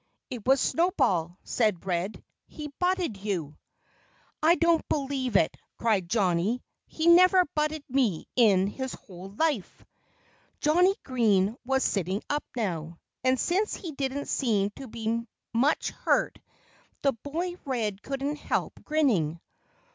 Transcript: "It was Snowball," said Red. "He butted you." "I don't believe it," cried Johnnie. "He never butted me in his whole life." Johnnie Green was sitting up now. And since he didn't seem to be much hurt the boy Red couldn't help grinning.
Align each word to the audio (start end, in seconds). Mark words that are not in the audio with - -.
"It 0.31 0.47
was 0.47 0.59
Snowball," 0.59 1.37
said 1.43 1.85
Red. 1.85 2.23
"He 2.47 2.73
butted 2.79 3.17
you." 3.17 3.59
"I 4.41 4.55
don't 4.55 4.83
believe 4.89 5.35
it," 5.35 5.55
cried 5.77 6.09
Johnnie. 6.09 6.63
"He 6.87 7.05
never 7.05 7.45
butted 7.53 7.83
me 7.87 8.27
in 8.35 8.65
his 8.65 8.93
whole 8.93 9.29
life." 9.37 9.85
Johnnie 10.59 10.95
Green 11.03 11.55
was 11.67 11.83
sitting 11.83 12.23
up 12.31 12.43
now. 12.57 12.97
And 13.23 13.39
since 13.39 13.75
he 13.75 13.91
didn't 13.91 14.25
seem 14.27 14.71
to 14.71 14.87
be 14.87 15.27
much 15.53 15.91
hurt 15.91 16.39
the 17.03 17.13
boy 17.13 17.53
Red 17.65 18.01
couldn't 18.01 18.37
help 18.37 18.83
grinning. 18.83 19.39